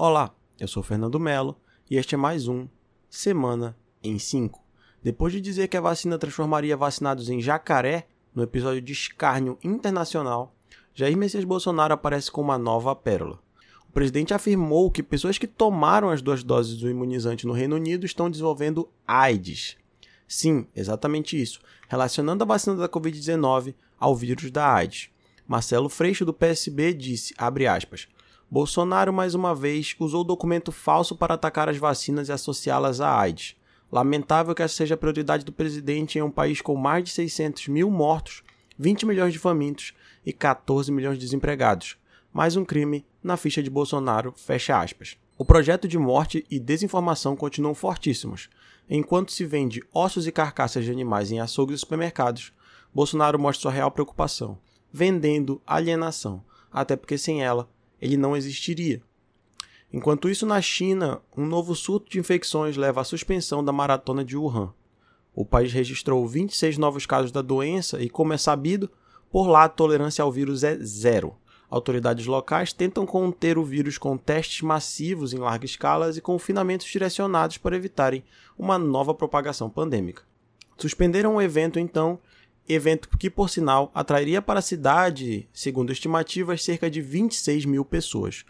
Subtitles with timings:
[0.00, 2.68] Olá, eu sou Fernando Melo e este é mais um
[3.10, 4.64] Semana em 5.
[5.02, 10.54] Depois de dizer que a vacina transformaria vacinados em jacaré no episódio de escárnio internacional,
[10.94, 13.40] Jair Messias Bolsonaro aparece com uma nova pérola.
[13.88, 18.06] O presidente afirmou que pessoas que tomaram as duas doses do imunizante no Reino Unido
[18.06, 19.76] estão desenvolvendo AIDS.
[20.28, 21.58] Sim, exatamente isso,
[21.88, 25.10] relacionando a vacina da Covid-19 ao vírus da AIDS.
[25.44, 28.06] Marcelo Freixo, do PSB, disse, aspas,
[28.50, 33.54] Bolsonaro, mais uma vez, usou documento falso para atacar as vacinas e associá-las à AIDS.
[33.92, 37.68] Lamentável que essa seja a prioridade do presidente em um país com mais de 600
[37.68, 38.42] mil mortos,
[38.78, 39.92] 20 milhões de famintos
[40.24, 41.98] e 14 milhões de desempregados.
[42.32, 45.18] Mais um crime na ficha de Bolsonaro, fecha aspas.
[45.36, 48.48] O projeto de morte e desinformação continuam fortíssimos.
[48.88, 52.50] Enquanto se vende ossos e carcaças de animais em açougues e supermercados,
[52.94, 54.58] Bolsonaro mostra sua real preocupação,
[54.90, 57.68] vendendo alienação, até porque sem ela
[58.00, 59.02] ele não existiria.
[59.92, 64.36] Enquanto isso, na China, um novo surto de infecções leva à suspensão da maratona de
[64.36, 64.72] Wuhan.
[65.34, 68.90] O país registrou 26 novos casos da doença e, como é sabido,
[69.30, 71.36] por lá a tolerância ao vírus é zero.
[71.70, 77.58] Autoridades locais tentam conter o vírus com testes massivos em larga escala e confinamentos direcionados
[77.58, 78.24] para evitarem
[78.58, 80.22] uma nova propagação pandêmica.
[80.78, 82.18] Suspenderam o evento, então,
[82.68, 88.44] evento que, por sinal, atrairia para a cidade, segundo estimativas, cerca de 26 mil pessoas.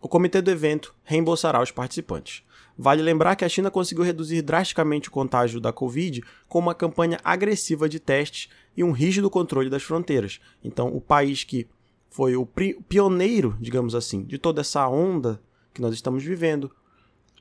[0.00, 2.42] O comitê do evento reembolsará os participantes.
[2.76, 7.20] Vale lembrar que a China conseguiu reduzir drasticamente o contágio da Covid com uma campanha
[7.22, 10.40] agressiva de testes e um rígido controle das fronteiras.
[10.62, 11.68] Então, o país que
[12.10, 12.46] foi o
[12.88, 15.40] pioneiro, digamos assim, de toda essa onda
[15.72, 16.70] que nós estamos vivendo,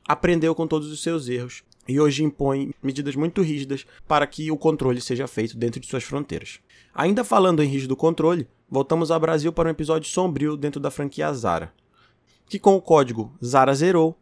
[0.08, 4.58] aprendeu com todos os seus erros e hoje impõe medidas muito rígidas para que o
[4.58, 6.60] controle seja feito dentro de suas fronteiras.
[6.94, 11.34] Ainda falando em rígido controle, voltamos ao Brasil para um episódio sombrio dentro da franquia
[11.34, 11.74] Zara
[12.48, 14.16] que com o código Zara Zerou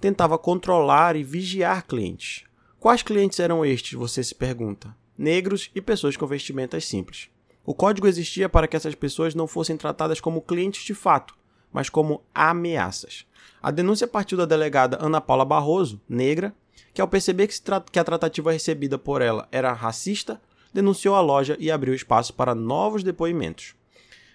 [0.00, 2.44] tentava controlar e vigiar clientes.
[2.78, 4.96] Quais clientes eram estes, você se pergunta?
[5.16, 7.28] Negros e pessoas com vestimentas simples.
[7.64, 11.34] O código existia para que essas pessoas não fossem tratadas como clientes de fato,
[11.72, 13.26] mas como ameaças.
[13.62, 16.54] A denúncia partiu da delegada Ana Paula Barroso, negra,
[16.92, 17.54] que ao perceber que,
[17.90, 20.40] que a tratativa recebida por ela era racista,
[20.72, 23.74] denunciou a loja e abriu espaço para novos depoimentos.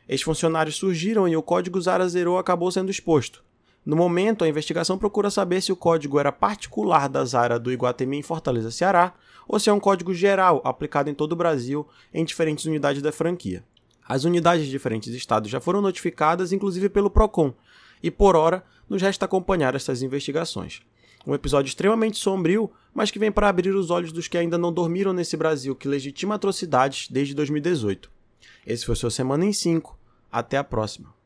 [0.07, 3.43] Ex-funcionários surgiram e o código Zara Zero acabou sendo exposto.
[3.85, 8.17] No momento, a investigação procura saber se o código era particular da Zara do Iguatemi
[8.17, 9.13] em Fortaleza, Ceará,
[9.47, 13.11] ou se é um código geral aplicado em todo o Brasil em diferentes unidades da
[13.11, 13.63] franquia.
[14.07, 17.53] As unidades de diferentes estados já foram notificadas, inclusive pelo Procon,
[18.01, 20.81] e por hora nos resta acompanhar essas investigações.
[21.25, 24.73] Um episódio extremamente sombrio, mas que vem para abrir os olhos dos que ainda não
[24.73, 28.09] dormiram nesse Brasil que legitima atrocidades desde 2018.
[28.65, 29.97] Esse foi o seu Semana em 5.
[30.31, 31.18] Até a próxima.